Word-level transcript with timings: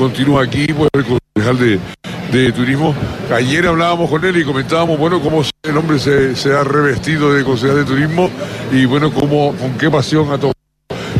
continúa 0.00 0.44
aquí, 0.44 0.66
pues 0.72 0.88
el 0.94 1.04
concejal 1.04 1.58
de, 1.58 1.78
de 2.32 2.52
turismo. 2.52 2.94
Ayer 3.30 3.66
hablábamos 3.66 4.08
con 4.08 4.24
él 4.24 4.34
y 4.38 4.44
comentábamos, 4.44 4.98
bueno, 4.98 5.20
cómo 5.20 5.42
el 5.62 5.76
hombre 5.76 5.98
se, 5.98 6.34
se 6.34 6.54
ha 6.54 6.64
revestido 6.64 7.34
de 7.34 7.44
concejal 7.44 7.76
de 7.76 7.84
turismo 7.84 8.30
y 8.72 8.86
bueno, 8.86 9.12
cómo, 9.12 9.54
con 9.56 9.76
qué 9.76 9.90
pasión 9.90 10.32
ha 10.32 10.38
tomado 10.38 10.54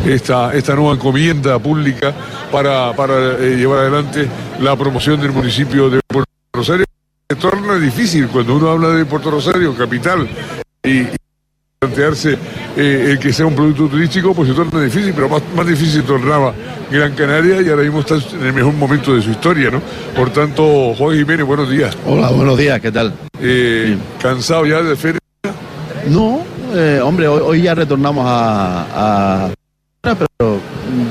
esta, 0.06 0.54
esta 0.54 0.74
nueva 0.74 0.94
encomienda 0.94 1.58
pública 1.58 2.14
para, 2.50 2.96
para 2.96 3.34
eh, 3.38 3.56
llevar 3.58 3.80
adelante 3.80 4.26
la 4.60 4.74
promoción 4.76 5.20
del 5.20 5.32
municipio 5.32 5.90
de 5.90 6.00
Puerto 6.06 6.30
Rosario. 6.50 6.86
Se 7.28 7.36
torna 7.36 7.78
difícil 7.78 8.28
cuando 8.28 8.56
uno 8.56 8.70
habla 8.70 8.88
de 8.88 9.04
Puerto 9.04 9.30
Rosario, 9.30 9.76
capital, 9.76 10.26
y 10.82 11.02
plantearse 11.90 12.36
eh, 12.76 13.06
el 13.12 13.18
que 13.18 13.32
sea 13.32 13.46
un 13.46 13.54
producto 13.54 13.88
turístico, 13.88 14.34
pues 14.34 14.50
se 14.50 14.54
torna 14.54 14.82
difícil, 14.82 15.14
pero 15.14 15.30
más, 15.30 15.40
más 15.56 15.66
difícil 15.66 16.02
tornaba 16.02 16.52
Gran 16.90 17.14
Canaria 17.14 17.62
y 17.62 17.70
ahora 17.70 17.84
mismo 17.84 18.00
está 18.00 18.16
en 18.16 18.46
el 18.48 18.52
mejor 18.52 18.74
momento 18.74 19.14
de 19.14 19.22
su 19.22 19.30
historia, 19.30 19.70
¿no? 19.70 19.80
Por 20.14 20.28
tanto, 20.28 20.92
Juan 20.94 21.16
Jiménez, 21.16 21.46
buenos 21.46 21.70
días. 21.70 21.96
Hola, 22.06 22.28
buenos 22.28 22.58
días, 22.58 22.78
¿qué 22.82 22.92
tal? 22.92 23.14
Eh, 23.40 23.96
¿Cansado 24.20 24.66
ya 24.66 24.82
de 24.82 24.94
feria? 24.94 25.18
No, 26.10 26.42
eh, 26.74 27.00
hombre, 27.02 27.26
hoy, 27.28 27.40
hoy 27.42 27.62
ya 27.62 27.74
retornamos 27.74 28.26
a, 28.28 29.46
a- 29.46 29.50
Pero 30.02 30.58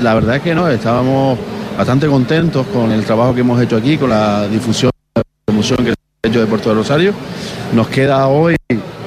la 0.04 0.14
verdad 0.14 0.36
es 0.36 0.42
que 0.42 0.54
no, 0.54 0.68
estábamos 0.68 1.36
bastante 1.76 2.06
contentos 2.06 2.64
con 2.68 2.92
el 2.92 3.04
trabajo 3.04 3.34
que 3.34 3.40
hemos 3.40 3.60
hecho 3.60 3.76
aquí, 3.76 3.96
con 3.98 4.10
la 4.10 4.46
difusión, 4.46 4.92
la 5.16 5.22
promoción 5.46 5.78
que 5.78 5.90
se 5.90 5.96
ha 6.22 6.28
hecho 6.28 6.38
de 6.42 6.46
Puerto 6.46 6.68
de 6.68 6.74
Rosario. 6.76 7.12
Nos 7.74 7.88
queda 7.88 8.28
hoy 8.28 8.54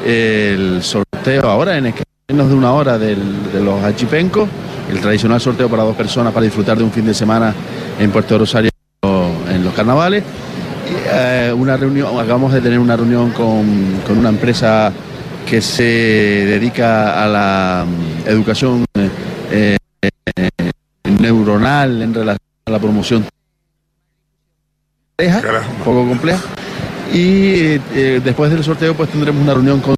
el 0.05 0.83
sorteo 1.23 1.49
ahora, 1.49 1.77
en 1.77 1.93
menos 2.27 2.49
de 2.49 2.53
una 2.55 2.73
hora 2.73 2.97
del- 2.97 3.51
de 3.53 3.61
los 3.61 3.81
achipencos, 3.81 4.49
el 4.91 4.99
tradicional 4.99 5.39
sorteo 5.39 5.69
para 5.69 5.83
dos 5.83 5.95
personas 5.95 6.33
para 6.33 6.43
disfrutar 6.43 6.77
de 6.77 6.83
un 6.83 6.91
fin 6.91 7.05
de 7.05 7.13
semana 7.13 7.53
en 7.97 8.11
Puerto 8.11 8.37
Rosario 8.37 8.69
en 9.49 9.63
los 9.63 9.73
carnavales. 9.73 10.21
Eh, 11.13 11.53
una 11.55 11.77
reunión, 11.77 12.19
acabamos 12.19 12.51
de 12.51 12.59
tener 12.59 12.77
una 12.77 12.97
reunión 12.97 13.31
con, 13.31 14.01
con 14.05 14.17
una 14.17 14.29
empresa 14.29 14.91
que 15.49 15.61
se 15.61 15.83
dedica 15.83 17.23
a 17.23 17.27
la 17.27 17.85
mm, 17.87 18.27
educación 18.29 18.83
eh, 18.95 19.77
eh, 20.01 20.49
neuronal 21.21 22.01
en 22.01 22.13
relación 22.13 22.39
a 22.65 22.71
la 22.71 22.79
promoción 22.79 23.25
compleja, 25.15 25.41
Caramba. 25.41 25.67
un 25.69 25.83
poco 25.85 26.05
compleja. 26.09 26.41
Y 27.13 27.77
después 28.19 28.51
del 28.51 28.63
sorteo 28.63 28.93
pues 28.93 29.09
tendremos 29.09 29.41
una 29.41 29.53
reunión 29.53 29.79
con 29.79 29.95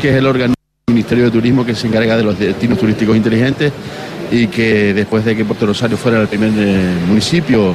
que 0.00 0.10
es 0.10 0.16
el 0.16 0.26
del 0.26 0.54
Ministerio 1.00 1.24
de 1.24 1.30
Turismo 1.30 1.64
que 1.64 1.74
se 1.74 1.86
encarga 1.86 2.16
de 2.16 2.22
los 2.22 2.38
destinos 2.38 2.78
turísticos 2.78 3.16
inteligentes 3.16 3.72
y 4.30 4.46
que 4.48 4.92
después 4.94 5.24
de 5.24 5.34
que 5.34 5.44
Puerto 5.44 5.66
Rosario 5.66 5.96
fuera 5.96 6.20
el 6.20 6.28
primer 6.28 6.50
eh, 6.56 6.94
municipio, 7.08 7.74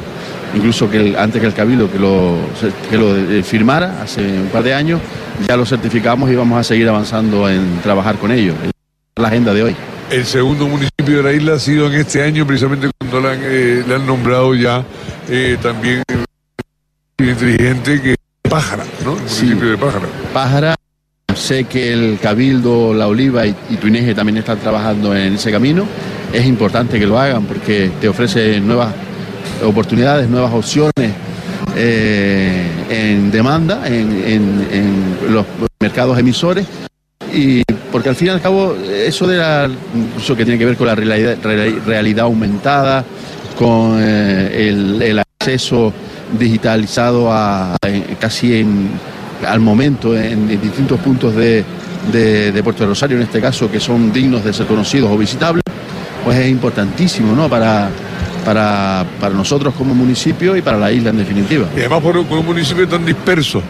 incluso 0.56 0.90
que 0.90 0.98
el- 0.98 1.16
antes 1.18 1.42
que 1.42 1.48
el 1.48 1.53
Cabildo 1.53 1.92
que 1.92 1.98
lo, 2.00 2.38
que 2.90 2.98
lo 2.98 3.18
eh, 3.18 3.42
firmara 3.44 4.02
hace 4.03 4.22
un 4.22 4.48
par 4.53 4.64
de 4.64 4.73
años, 4.73 5.02
ya 5.48 5.58
lo 5.58 5.66
certificamos 5.66 6.30
y 6.31 6.36
vamos 6.36 6.59
a 6.59 6.64
seguir 6.64 6.88
avanzando 6.88 7.50
en 7.50 7.80
trabajar 7.81 8.16
con 8.18 8.31
ellos. 8.31 8.56
Es 8.64 8.72
la 9.22 9.28
agenda 9.30 9.53
de 9.53 9.64
hoy. 9.64 9.76
El 10.12 10.23
segundo 10.26 10.68
municipio 10.68 11.18
de 11.18 11.23
la 11.23 11.34
isla 11.34 11.53
ha 11.56 11.59
sido 11.59 11.88
en 11.88 11.94
este 12.00 12.22
año, 12.23 12.46
precisamente 12.46 12.90
cuando 13.00 13.20
le 13.22 13.28
han, 13.30 13.40
eh, 13.44 13.84
han 13.96 14.06
nombrado 14.06 14.53
ya 14.53 14.84
eh, 15.28 15.58
también 15.62 16.03
inteligente 17.20 18.02
que 18.02 18.12
es 18.12 18.18
Pájara, 18.50 18.84
¿no? 19.03 19.14
El 19.18 19.28
Sí. 19.30 19.46
municipio 19.46 19.72
de 19.72 19.78
Pájara. 19.78 20.06
Pájara, 20.34 20.76
sé 21.36 21.66
que 21.66 21.91
el 21.94 22.17
Cabildo, 22.22 22.94
La 22.94 23.08
Oliva 23.08 23.45
y, 23.45 23.55
y 23.69 23.75
Tuineje 23.78 24.14
también 24.16 24.38
están 24.38 24.58
trabajando 24.59 25.16
en 25.16 25.33
ese 25.36 25.52
camino. 25.52 25.86
Es 26.33 26.45
importante 26.45 27.00
que 27.00 27.05
lo 27.05 27.19
hagan 27.19 27.44
porque 27.45 27.91
te 28.02 28.08
ofrece 28.09 28.59
nuevas 28.59 28.89
oportunidades, 29.63 30.28
nuevas 30.30 30.53
opciones 30.53 31.11
eh, 31.75 32.63
en 32.89 33.31
demanda, 33.31 33.88
en, 33.88 34.23
en- 34.28 35.33
los 35.33 35.45
mercados 35.80 36.17
emisores. 36.19 36.66
Y 37.33 37.63
porque 37.91 38.09
al 38.09 38.16
fin 38.16 38.28
y 38.28 38.31
al 38.31 38.41
cabo, 38.41 38.75
eso 39.06 39.28
de 39.28 39.38
la, 39.38 39.69
incluso 39.94 40.35
que 40.35 40.45
tiene 40.45 40.57
que 40.57 40.66
ver 40.66 40.78
con 40.78 40.88
la 40.88 40.95
realidad, 40.95 41.38
real- 41.44 41.81
realidad 41.85 42.25
aumentada, 42.25 43.03
con 43.57 43.97
eh, 44.01 44.69
el, 44.69 45.19
acceso 45.19 45.94
digitalizado 46.40 47.31
a, 47.31 47.75
en- 47.85 48.03
casi 48.19 48.59
en, 48.59 48.90
al 49.47 49.59
momento 49.59 50.18
en, 50.18 50.47
distintos 50.47 51.00
puntos 51.00 51.35
de, 51.35 51.63
de- 52.12 52.51
Puerto 52.63 52.85
Rosario, 52.85 53.18
en 53.18 53.23
este 53.23 53.41
caso, 53.41 53.69
que 53.72 53.79
son 53.79 54.12
dignos 54.12 54.44
de 54.44 54.53
ser 54.53 54.66
conocidos 54.68 55.12
o 55.12 55.18
visitables, 55.18 55.63
pues 56.23 56.38
es 56.40 56.50
importantísimo 56.50 57.35
¿no? 57.35 57.47
para, 57.50 57.90
para, 58.44 59.06
para 59.19 59.34
nosotros 59.35 59.74
como 59.78 59.94
municipio 59.94 60.56
y 60.56 60.62
para 60.62 60.78
la 60.78 60.91
isla 60.91 61.09
en 61.12 61.18
definitiva. 61.18 61.68
Y 61.75 61.79
además 61.79 62.01
por, 62.01 62.25
por 62.25 62.40
un 62.40 62.45
municipio 62.45 62.88
tan 62.88 63.06
disperso, 63.06 63.62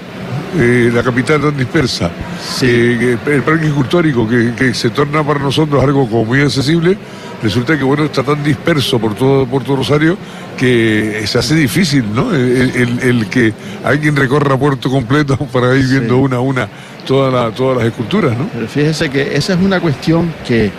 eh, 0.57 0.89
la 0.93 1.03
capital 1.03 1.41
tan 1.41 1.57
dispersa, 1.57 2.09
Sí. 2.57 2.65
eh, 2.69 3.17
el 3.27 3.41
parque 3.43 3.67
escultórico 3.67 4.27
que, 4.27 4.53
que 4.57 4.73
se 4.73 4.89
torna 4.89 5.23
para 5.23 5.39
nosotros 5.39 5.83
algo 5.83 6.07
como 6.09 6.25
muy 6.25 6.41
accesible, 6.41 6.97
resulta 7.43 7.77
que 7.77 7.83
bueno 7.83 8.05
está 8.05 8.23
tan 8.23 8.43
disperso 8.43 8.97
por 8.99 9.13
todo 9.15 9.45
Puerto 9.45 9.75
Rosario 9.75 10.17
que 10.57 11.23
se 11.27 11.37
hace 11.39 11.55
difícil, 11.55 12.05
¿no? 12.13 12.33
El, 12.33 12.71
el- 12.75 12.99
el 13.01 13.27
que 13.27 13.53
alguien 13.83 14.15
recorra 14.15 14.57
Puerto 14.57 14.89
completo 14.89 15.37
para 15.51 15.75
ir 15.75 15.85
viendo 15.87 16.15
Sí. 16.15 16.21
una 16.21 16.37
a 16.37 16.39
una 16.39 16.67
toda 17.05 17.29
la- 17.31 17.51
todas 17.51 17.77
las 17.77 17.85
esculturas, 17.87 18.37
¿no? 18.37 18.49
Pero 18.53 18.67
fíjese 18.67 19.09
que 19.09 19.35
esa 19.35 19.53
es 19.53 19.59
una 19.59 19.79
cuestión 19.79 20.33
que, 20.47 20.71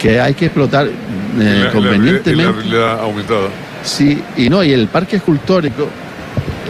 que 0.00 0.20
hay 0.20 0.34
que 0.34 0.46
explotar 0.46 0.86
eh, 0.86 0.90
En 1.38 1.64
la- 1.64 1.72
convenientemente. 1.72 2.30
en 2.30 2.36
la, 2.38 2.44
la 2.44 2.52
realidad 2.52 3.00
aumentada. 3.00 3.48
Sí, 3.84 4.20
y 4.36 4.48
no, 4.48 4.62
y 4.62 4.72
el 4.72 4.86
parque 4.88 5.16
escultórico, 5.16 5.88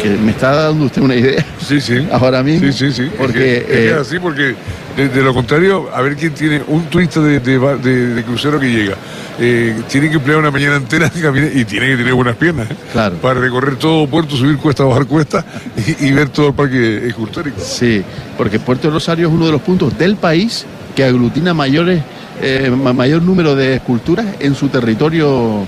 que 0.03 0.09
me 0.11 0.33
está 0.33 0.51
dando 0.55 0.87
usted 0.87 1.01
una 1.03 1.15
idea 1.15 1.45
Sí, 1.61 1.81
sí. 1.81 2.07
ahora 2.11 2.43
mismo. 2.43 2.71
Sí, 2.73 2.91
sí, 2.91 2.93
sí. 2.93 3.11
Porque 3.17 3.59
es, 3.59 3.65
que, 3.65 3.73
es 3.73 3.79
que 3.79 3.89
eh, 3.91 3.95
así, 3.95 4.19
porque 4.19 4.55
de, 4.97 5.09
de 5.09 5.23
lo 5.23 5.33
contrario, 5.33 5.89
a 5.95 6.01
ver 6.03 6.17
quién 6.17 6.35
tiene 6.35 6.63
un 6.67 6.85
turista 6.87 7.21
de, 7.21 7.39
de 7.41 8.23
crucero 8.25 8.59
que 8.61 8.71
llega. 8.71 8.97
eh, 9.39 9.81
tiene 9.89 10.09
que 10.11 10.17
emplear 10.17 10.39
una 10.41 10.51
mañana 10.51 10.77
entera 10.77 11.11
y 11.55 11.65
tiene 11.65 11.89
que 11.89 11.97
tener 11.97 12.15
buenas 12.15 12.37
piernas. 12.37 12.71
¿eh? 12.71 12.75
Claro. 12.93 13.17
Para 13.17 13.41
recorrer 13.41 13.77
todo 13.77 14.07
puerto, 14.07 14.37
subir 14.37 14.57
cuesta, 14.59 14.85
bajar 14.85 15.07
cuesta 15.07 15.45
y, 16.01 16.07
y 16.09 16.13
ver 16.13 16.29
todo 16.29 16.49
el 16.49 16.55
parque 16.55 17.07
escultórico. 17.07 17.61
Sí, 17.61 18.03
porque 18.37 18.59
Puerto 18.59 18.91
Rosario 18.91 19.29
es 19.29 19.33
uno 19.33 19.47
de 19.47 19.53
los 19.53 19.63
puntos 19.63 19.97
del 19.97 20.17
país 20.17 20.67
que 20.97 21.05
aglutina 21.05 21.55
mayores, 21.55 22.03
eh, 22.43 22.71
ma- 22.77 22.93
mayor 22.93 23.23
número 23.23 23.55
de 23.55 23.77
esculturas 23.77 24.27
en 24.41 24.55
su 24.55 24.69
territorio 24.69 25.65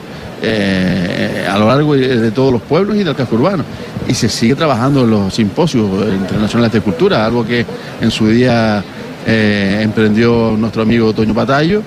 eh, 0.46 1.46
a 1.50 1.58
lo 1.58 1.68
largo 1.68 1.94
de 1.94 2.30
todos 2.30 2.52
los 2.52 2.60
pueblos 2.60 2.96
y 2.96 3.04
del 3.04 3.14
casco 3.14 3.36
urbano. 3.36 3.64
Y 4.06 4.14
se 4.14 4.28
sigue 4.28 4.54
trabajando 4.54 5.04
en 5.04 5.10
los 5.10 5.34
simposios 5.34 5.88
internacionales 6.12 6.72
de 6.72 6.78
escultura, 6.78 7.24
algo 7.24 7.46
que 7.46 7.64
en 8.00 8.10
su 8.10 8.28
día 8.28 8.84
eh, 9.26 9.80
emprendió 9.82 10.54
nuestro 10.58 10.82
amigo 10.82 11.14
Toño 11.14 11.32
Patallo 11.32 11.82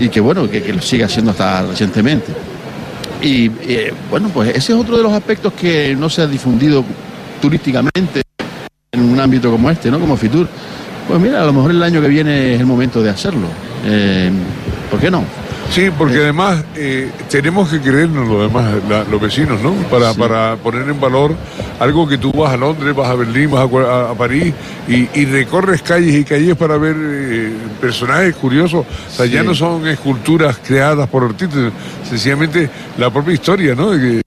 y 0.00 0.08
que 0.08 0.18
bueno, 0.18 0.50
que, 0.50 0.72
lo 0.72 0.82
sigue 0.82 1.04
haciendo 1.04 1.30
hasta 1.30 1.62
recientemente. 1.62 2.32
Y 3.22 3.50
eh, 3.68 3.92
bueno, 4.10 4.28
pues 4.34 4.50
ese 4.50 4.72
es 4.72 4.78
otro 4.78 4.96
de 4.96 5.02
los 5.04 5.12
aspectos 5.12 5.52
que 5.52 5.94
no 5.94 6.10
se 6.10 6.22
ha 6.22 6.26
difundido 6.26 6.84
turísticamente 7.40 8.22
en 8.90 9.00
un 9.00 9.20
ámbito 9.20 9.50
como 9.52 9.70
este, 9.70 9.90
¿no? 9.90 10.00
Como 10.00 10.16
Fitur. 10.16 10.48
Pues 11.06 11.20
mira, 11.20 11.42
a 11.42 11.46
lo 11.46 11.52
mejor 11.52 11.70
el 11.70 11.82
año 11.82 12.00
que 12.00 12.08
viene 12.08 12.54
es 12.54 12.60
el 12.60 12.66
momento 12.66 13.02
de 13.02 13.10
hacerlo. 13.10 13.46
¿Por 14.90 14.98
qué 14.98 15.10
no? 15.10 15.24
Sí, 15.70 15.88
porque 15.96 16.16
además 16.16 16.64
eh, 16.74 17.10
tenemos 17.30 17.68
que 17.68 17.80
creernos 17.80 18.26
los 18.26 18.42
demás, 18.42 18.72
la- 18.88 19.04
los 19.04 19.20
vecinos, 19.20 19.60
¿no? 19.62 19.72
Para, 19.88 20.12
Sí. 20.12 20.18
para 20.18 20.56
poner 20.56 20.88
en 20.88 21.00
valor 21.00 21.32
algo 21.78 22.08
que 22.08 22.18
tú 22.18 22.32
vas 22.32 22.52
a 22.52 22.56
Londres, 22.56 22.92
vas 22.94 23.08
a 23.08 23.14
Berlín, 23.14 23.52
vas 23.52 23.68
a, 23.86 24.12
París 24.14 24.52
y, 24.88 25.08
y 25.14 25.24
recorres 25.26 25.80
calles 25.82 26.12
y 26.14 26.24
calles 26.24 26.56
para 26.56 26.76
ver 26.76 26.96
eh, 26.98 27.52
personajes 27.80 28.34
curiosos. 28.34 28.84
O 28.84 29.10
sea, 29.16 29.26
ya 29.26 29.44
no 29.44 29.54
son 29.54 29.86
esculturas 29.86 30.58
creadas 30.66 31.08
por 31.08 31.22
artistas, 31.22 31.72
sencillamente 32.08 32.68
la 32.98 33.08
propia 33.10 33.34
historia, 33.34 33.74
¿no? 33.76 33.94
En 33.94 34.22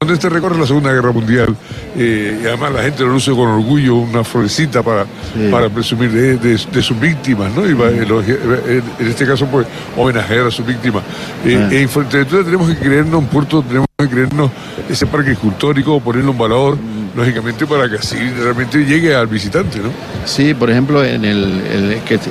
Londres 0.00 0.18
te 0.18 0.28
recorre 0.28 0.58
la 0.58 0.66
Segunda 0.66 0.92
Guerra 0.92 1.12
Mundial 1.12 1.54
eh, 1.96 2.40
y 2.42 2.46
además 2.46 2.72
la 2.72 2.82
gente 2.82 3.04
lo 3.04 3.10
luce 3.10 3.30
con 3.30 3.46
orgullo, 3.48 3.94
una 3.96 4.24
florecita 4.24 4.82
para, 4.82 5.04
Sí. 5.04 5.48
para 5.52 5.68
presumir 5.68 6.10
de, 6.10 6.36
de- 6.36 6.60
de 6.72 6.82
sus 6.82 6.98
víctimas, 6.98 7.54
¿no? 7.54 7.64
Y 7.64 7.74
va- 7.74 7.90
en, 7.90 8.82
en 8.98 9.08
este 9.08 9.24
caso, 9.26 9.46
pues, 9.46 9.66
homenajear 9.96 10.48
a 10.48 10.50
sus 10.50 10.66
víctimas. 10.66 10.79
Eh, 10.88 11.56
Ah. 11.60 11.68
En 11.74 11.88
Fuerteventura 11.88 12.44
tenemos 12.44 12.68
que 12.68 12.76
creernos 12.76 13.14
un 13.20 13.26
puerto, 13.26 13.62
tenemos 13.62 13.86
que 13.98 14.08
creernos 14.08 14.50
ese 14.88 15.06
parque 15.06 15.32
escultórico, 15.32 16.00
ponerlo 16.00 16.32
en 16.32 16.38
valor, 16.38 16.76
Mm. 16.76 17.16
lógicamente, 17.18 17.66
para 17.66 17.88
que 17.88 17.96
así 17.96 18.16
realmente 18.38 18.78
llegue 18.84 19.14
al 19.14 19.26
visitante, 19.26 19.78
¿no? 19.78 19.90
Sí, 20.24 20.54
por 20.54 20.70
ejemplo, 20.70 21.04
en 21.04 21.24
el, 21.24 21.60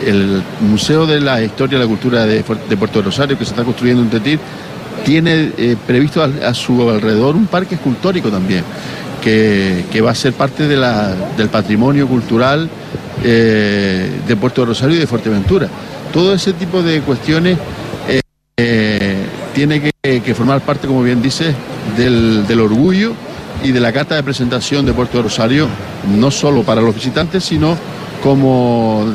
el- 0.06 0.44
Museo 0.62 1.06
de 1.06 1.20
la 1.22 1.42
Historia 1.44 1.78
y 1.78 1.82
la 1.82 1.88
Cultura 1.88 2.26
de, 2.26 2.44
de 2.70 2.78
Puerto 2.78 3.02
Rosario, 3.02 3.38
que 3.38 3.46
se 3.46 3.52
está 3.52 3.64
construyendo 3.64 4.02
en 4.04 4.10
Tetir, 4.10 4.40
tiene 5.06 5.52
eh, 5.58 5.76
previsto 5.88 6.22
a, 6.24 6.54
su 6.54 6.90
alrededor 6.90 7.36
un 7.36 7.48
parque 7.48 7.76
escultórico 7.76 8.30
también, 8.30 8.64
que, 9.24 9.86
que 9.92 10.02
va 10.02 10.12
a 10.12 10.16
ser 10.16 10.34
parte 10.34 10.68
de 10.68 10.76
la- 10.78 11.14
del 11.38 11.50
patrimonio 11.50 12.08
cultural 12.08 12.70
eh, 13.24 14.10
de 14.28 14.36
Puerto 14.36 14.66
Rosario 14.66 14.96
y 14.96 15.00
de 15.00 15.08
Fuerteventura. 15.08 15.68
Todo 16.14 16.34
ese 16.34 16.54
tipo 16.54 16.82
de 16.82 17.02
cuestiones 17.02 17.58
eh, 18.62 19.16
tiene 19.54 19.94
que, 20.02 20.36
formar 20.36 20.60
parte, 20.60 20.86
como 20.86 21.02
bien 21.02 21.22
dice, 21.22 21.56
del, 21.96 22.60
orgullo 22.60 23.14
y 23.64 23.72
de 23.72 23.80
la 23.80 23.94
carta 23.94 24.16
de 24.16 24.24
presentación 24.24 24.86
de 24.86 24.92
Puerto 24.92 25.18
de 25.18 25.24
Rosario, 25.24 25.68
no 26.18 26.30
solo 26.30 26.64
para 26.64 26.82
los 26.82 26.94
visitantes, 26.94 27.46
sino 27.46 27.78
como 28.22 29.06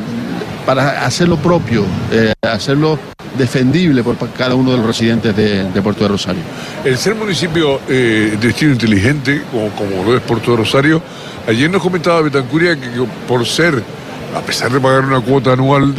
para 0.65 1.05
hacerlo 1.05 1.37
propio, 1.37 1.85
eh, 2.11 2.33
hacerlo 2.41 2.99
defendible 3.37 4.03
por 4.03 4.17
cada 4.31 4.55
uno 4.55 4.71
de 4.71 4.79
los 4.79 4.87
residentes 4.87 5.37
de, 5.37 5.83
Puerto 5.83 6.05
de 6.05 6.09
Rosario. 6.09 6.43
El 6.83 6.97
ser 6.97 7.15
municipio 7.15 7.81
eh, 7.87 8.39
destino 8.41 8.73
inteligente, 8.73 9.43
como, 9.53 9.69
como, 9.71 10.05
lo 10.05 10.17
es 10.17 10.23
Puerto 10.23 10.53
de 10.53 10.57
Rosario, 10.57 11.03
ayer 11.47 11.69
nos 11.69 11.83
comentaba 11.83 12.23
Betancuria 12.23 12.77
que, 12.77 12.89
por 13.29 13.45
ser, 13.45 13.83
a 14.35 14.41
pesar 14.41 14.73
de 14.73 14.81
pagar 14.81 15.05
una 15.05 15.21
cuota 15.21 15.53
anual 15.53 15.95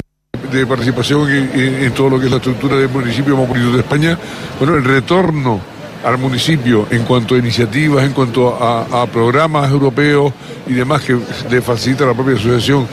de, 0.52 0.66
participación 0.66 1.30
en, 1.30 1.92
todo 1.94 2.10
lo 2.10 2.20
que 2.20 2.26
es 2.26 2.32
la 2.32 2.38
estructura 2.38 2.76
del 2.76 2.90
municipio 2.90 3.38
más 3.38 3.48
bonito 3.48 3.72
de 3.72 3.80
España, 3.80 4.18
bueno, 4.60 4.76
el 4.76 4.84
retorno 4.84 5.60
al 6.04 6.18
municipio 6.18 6.88
en 6.92 7.04
cuanto 7.04 7.36
a 7.36 7.38
iniciativas, 7.38 8.06
en 8.06 8.14
cuanto 8.14 8.56
a, 8.56 9.06
programas 9.08 9.72
europeos 9.72 10.34
y 10.68 10.74
demás 10.74 11.02
que 11.02 11.18
le 11.50 11.62
facilita 11.62 12.06
la 12.06 12.14
propia 12.14 12.36
asociación 12.36 12.88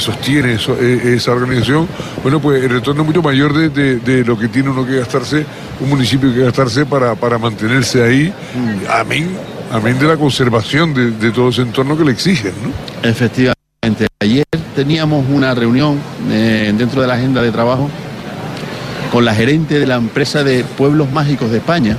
sostiene 0.00 0.54
eh, 0.54 1.14
esa 1.16 1.32
organización, 1.32 1.86
bueno, 2.22 2.40
pues 2.40 2.64
el 2.64 2.70
retorno 2.70 3.02
es 3.02 3.06
mucho 3.06 3.22
mayor 3.22 3.52
de, 3.52 4.24
lo 4.24 4.38
que 4.38 4.48
tiene 4.48 4.70
uno 4.70 4.86
que 4.86 4.96
gastarse, 4.96 5.44
un 5.78 5.90
municipio 5.90 6.32
que 6.32 6.40
gastarse 6.40 6.86
para, 6.86 7.14
para 7.14 7.38
mantenerse 7.38 8.02
ahí, 8.02 8.28
mm. 8.28 8.90
amén, 8.90 9.36
amén 9.70 9.98
de 9.98 10.06
la 10.06 10.16
conservación 10.16 10.94
de, 10.94 11.30
todo 11.30 11.50
ese 11.50 11.62
entorno 11.62 11.96
que 11.96 12.04
le 12.04 12.12
exigen, 12.12 12.52
¿no? 12.62 13.08
Efectivamente. 13.08 13.59
Teníamos 14.80 15.26
una 15.28 15.54
reunión 15.54 15.98
eh, 16.30 16.72
dentro 16.74 17.02
de 17.02 17.06
la 17.06 17.12
agenda 17.12 17.42
de 17.42 17.52
trabajo 17.52 17.90
con 19.12 19.26
la 19.26 19.34
gerente 19.34 19.78
de 19.78 19.86
la 19.86 19.96
empresa 19.96 20.42
de 20.42 20.64
Pueblos 20.64 21.12
Mágicos 21.12 21.50
de 21.50 21.58
España. 21.58 21.98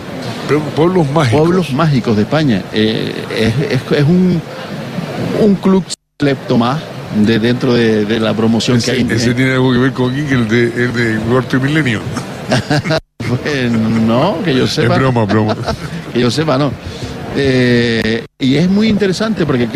Pueblos 0.75 1.07
Mágicos. 1.12 1.42
Pueblos 1.42 1.74
Mágicos 1.74 2.16
de 2.16 2.24
España. 2.24 2.63
Eh, 2.74 3.13
es, 3.69 4.04
un, 4.04 4.42
un 5.42 5.56
club 5.57 5.86
más 6.57 6.81
de 7.24 7.38
dentro 7.38 7.75
de, 7.75 8.19
la 8.19 8.33
promoción 8.33 8.81
que 8.81 8.89
hay. 8.89 9.07
¿Ese 9.12 9.36
tiene 9.36 9.51
algo 9.51 9.72
que 9.74 9.78
ver 9.78 9.94
con 9.94 10.16
el 10.16 10.48
de, 10.48 10.63
el 10.63 10.92
de 10.92 11.19
Cuarto 11.30 11.60
Milenio? 11.60 12.01
pues 13.44 13.72
no, 13.72 14.39
que 14.44 14.56
yo 14.56 14.66
sepa. 14.66 14.95
Es 14.95 15.00
broma, 15.00 15.25
broma. 15.25 15.56
que 16.13 16.19
yo 16.19 16.31
sepa, 16.31 16.57
no. 16.57 16.72
Eh, 17.38 18.25
y 18.39 18.56
es 18.56 18.68
muy 18.68 18.88
interesante 18.88 19.45
porque 19.45 19.69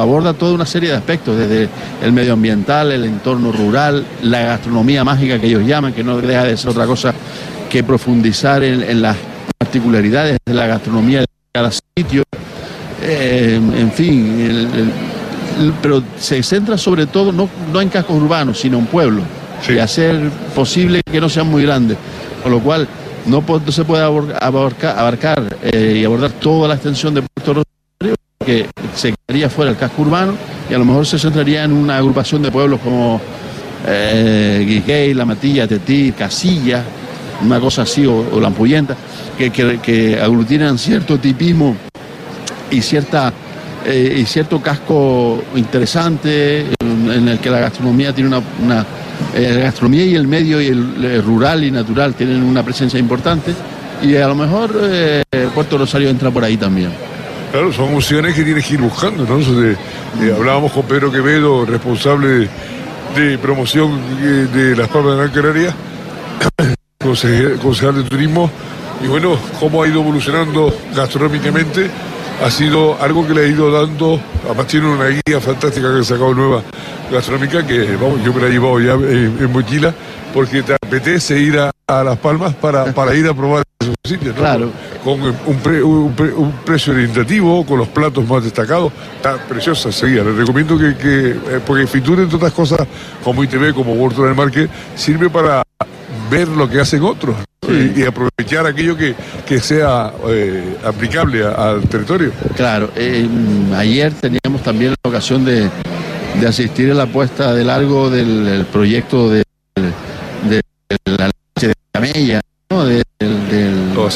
aborda 0.00 0.34
toda 0.34 0.54
una 0.54 0.66
serie 0.66 0.90
de 0.90 0.96
aspectos, 0.96 1.36
desde 1.36 1.68
el 2.02 2.12
medioambiental, 2.12 2.92
el 2.92 3.04
entorno 3.04 3.52
rural, 3.52 4.04
la 4.22 4.40
gastronomía 4.42 5.04
mágica 5.04 5.40
que 5.40 5.46
ellos 5.46 5.66
llaman, 5.66 5.92
que 5.92 6.04
no 6.04 6.18
deja 6.18 6.44
de 6.44 6.56
ser 6.56 6.70
otra 6.70 6.86
cosa 6.86 7.14
que 7.68 7.84
profundizar 7.84 8.62
en, 8.64 9.02
las 9.02 9.16
particularidades 9.58 10.38
de 10.44 10.54
la 10.54 10.66
gastronomía 10.66 11.20
de 11.20 11.26
cada 11.52 11.70
sitio. 11.70 12.22
Eh, 13.02 13.60
en 13.76 13.92
fin, 13.92 14.40
el 14.40 14.92
pero 15.82 16.02
se 16.18 16.42
centra 16.42 16.78
sobre 16.78 17.06
todo 17.06 17.32
no, 17.32 17.48
no 17.72 17.80
en 17.80 17.88
cascos 17.88 18.16
urbanos, 18.16 18.58
sino 18.58 18.78
en 18.78 18.86
pueblos, 18.86 19.24
y 19.68 19.78
hacer 19.78 20.30
posible 20.54 21.02
que 21.04 21.20
no 21.20 21.28
sean 21.28 21.48
muy 21.48 21.62
grandes, 21.62 21.98
con 22.42 22.52
lo 22.52 22.60
cual 22.60 22.88
no, 23.26 23.44
se 23.70 23.84
puede 23.84 24.02
abarcar, 24.02 24.98
abarcar 24.98 25.56
eh, 25.62 25.98
y 26.00 26.04
abordar 26.04 26.32
toda 26.32 26.68
la 26.68 26.74
extensión 26.74 27.14
de 27.14 27.22
Puerto 27.22 27.62
Rosario, 27.62 28.16
que 28.44 28.66
se 28.94 29.14
fuera 29.48 29.70
el 29.70 29.76
casco 29.76 30.02
urbano 30.02 30.34
y 30.68 30.74
a 30.74 30.78
lo 30.78 30.84
mejor 30.84 31.06
se 31.06 31.18
centraría 31.18 31.64
en 31.64 31.72
una 31.72 31.96
agrupación 31.96 32.42
de 32.42 32.50
pueblos 32.50 32.80
como 32.80 33.20
eh, 33.86 35.12
La 35.14 35.24
Matilla, 35.24 35.66
Tetí, 35.66 36.12
Casilla, 36.12 36.84
una 37.44 37.58
cosa 37.58 37.82
así, 37.82 38.06
o, 38.06 38.26
o 38.32 38.40
Lampuyenta, 38.40 38.96
que, 39.36 39.50
que, 39.50 39.78
que 39.78 40.20
aglutinan 40.20 40.78
cierto 40.78 41.18
tipismo 41.18 41.76
y 42.70 42.82
cierta 42.82 43.32
eh, 43.86 44.18
y 44.20 44.26
cierto 44.26 44.60
casco 44.60 45.42
interesante 45.56 46.66
en, 46.80 47.28
el 47.28 47.38
que 47.38 47.48
la 47.48 47.60
gastronomía 47.60 48.14
tiene 48.14 48.36
una, 48.62 48.84
eh, 49.34 49.52
la 49.54 49.60
gastronomía 49.62 50.04
y 50.04 50.14
el 50.14 50.28
medio 50.28 50.60
y 50.60 50.66
el, 50.66 51.22
rural 51.22 51.64
y 51.64 51.70
natural 51.70 52.12
tienen 52.14 52.42
una 52.42 52.62
presencia 52.62 53.00
importante 53.00 53.54
y 54.02 54.16
a 54.16 54.28
lo 54.28 54.34
mejor 54.34 54.78
eh, 54.82 55.22
Puerto 55.54 55.78
Rosario 55.78 56.10
entra 56.10 56.30
por 56.30 56.44
ahí 56.44 56.58
también. 56.58 56.90
Claro, 57.50 57.72
son 57.72 57.94
opciones 57.94 58.34
que 58.34 58.44
tienes 58.44 58.66
que 58.66 58.74
ir 58.74 58.80
buscando, 58.80 59.24
¿no? 59.24 59.40
hablábamos 60.36 60.72
con 60.72 60.84
Pedro 60.84 61.10
Quevedo, 61.10 61.66
responsable 61.66 62.48
de, 63.16 63.38
promoción 63.38 63.98
de 64.52 64.76
las 64.76 64.88
Palmas 64.88 65.16
de 65.16 65.18
Gran 65.18 65.30
Canaria, 65.30 65.74
concejal 67.62 67.96
de 67.96 68.08
turismo, 68.08 68.50
y 69.02 69.08
bueno, 69.08 69.36
cómo 69.58 69.82
ha 69.82 69.88
ido 69.88 70.00
evolucionando 70.00 70.72
gastronómicamente 70.94 71.90
ha 72.42 72.50
sido 72.50 72.96
algo 73.00 73.26
que 73.26 73.34
le 73.34 73.44
ha 73.44 73.46
ido 73.46 73.70
dando, 73.70 74.20
además 74.44 74.66
tiene 74.66 74.88
una 74.88 75.08
guía 75.08 75.40
fantástica 75.40 75.92
que 75.92 76.00
ha 76.00 76.04
sacado 76.04 76.34
nueva 76.34 76.62
gastronómica, 77.12 77.66
que 77.66 77.96
vamos, 77.96 78.22
yo 78.24 78.32
me 78.32 78.40
la 78.42 78.48
he 78.48 78.50
llevado 78.50 78.80
ya 78.80 78.92
en, 78.94 79.52
mochila, 79.52 79.94
porque 80.32 80.62
te 80.62 80.74
apetece 80.74 81.38
ir 81.38 81.58
a, 81.58 81.70
Las 81.88 82.18
Palmas 82.18 82.54
para, 82.54 82.92
para 82.92 83.14
ir 83.14 83.26
a 83.26 83.34
probar 83.34 83.64
esos 83.80 83.94
sitios. 84.04 84.34
Claro. 84.36 84.70
Con 85.04 85.22
un, 85.22 86.54
precio 86.64 86.92
orientativo, 86.92 87.64
con 87.64 87.78
los 87.78 87.88
platos 87.88 88.26
más 88.28 88.44
destacados, 88.44 88.92
está 89.16 89.36
preciosa 89.48 89.90
seguida. 89.90 90.22
Les 90.24 90.36
recomiendo 90.36 90.78
que, 90.78 90.96
que 90.96 91.30
eh, 91.30 91.60
porque 91.64 91.86
Fitur, 91.86 92.20
entre 92.20 92.36
otras 92.36 92.52
cosas, 92.52 92.80
como 93.24 93.42
ITV, 93.42 93.72
como 93.72 93.94
Huerto 93.94 94.24
del 94.24 94.34
Marque, 94.34 94.68
sirve 94.94 95.30
para 95.30 95.62
ver 96.30 96.48
lo 96.48 96.68
que 96.68 96.80
hacen 96.80 97.02
otros 97.02 97.36
y, 97.68 98.02
aprovechar 98.04 98.66
aquello 98.66 98.96
que, 98.96 99.60
sea 99.60 100.12
eh, 100.28 100.76
aplicable 100.84 101.44
al 101.44 101.82
territorio. 101.82 102.32
Claro, 102.56 102.90
eh, 102.96 103.28
ayer 103.74 104.12
teníamos 104.12 104.62
también 104.62 104.94
la 105.02 105.10
ocasión 105.10 105.44
de, 105.44 105.68
asistir 106.46 106.90
a 106.90 106.94
la 106.94 107.06
puesta 107.06 107.54
de 107.54 107.64
largo 107.64 108.10
del, 108.10 108.64
proyecto 108.72 109.30
de, 109.30 109.42
la 111.04 111.26
leche 111.26 111.68
de 111.68 111.74
camella, 111.92 112.40
¿no? 112.70 112.84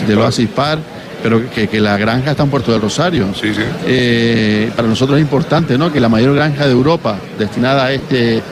Del, 0.01 0.09
del, 0.09 0.19
Oasis 0.19 0.49
Par 0.49 0.79
pero 1.25 1.41
que, 1.51 1.81
la 1.81 1.97
granja 1.97 2.33
está 2.33 2.43
en 2.43 2.51
Puerto 2.51 2.71
del 2.71 2.83
Rosario. 2.83 3.29
Sí, 3.33 3.55
sí. 3.55 3.63
Eh, 3.87 4.71
para 4.77 4.87
nosotros 4.87 5.17
es 5.17 5.23
importante 5.23 5.79
¿no? 5.79 5.91
que 5.91 5.99
la 5.99 6.11
mayor 6.11 6.35
granja 6.35 6.67
de 6.67 6.73
Europa 6.73 7.17
destinada 7.39 7.87
a 7.87 7.93
este, 7.93 8.43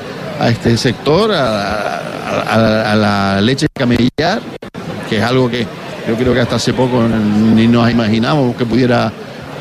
a 0.41 0.49
este 0.49 0.79
sector, 0.79 1.33
a, 1.35 2.97
la 2.97 3.43
leche 3.43 3.67
camellar, 3.75 4.41
que 5.07 5.19
es 5.19 5.23
algo 5.23 5.51
que 5.51 5.67
yo 6.09 6.15
creo 6.17 6.33
que 6.33 6.41
hasta 6.41 6.57
hace 6.57 6.73
poco 6.73 7.03
ni 7.03 7.67
nos 7.67 7.91
imaginamos 7.91 8.57
que 8.57 8.65
pudiera, 8.65 9.13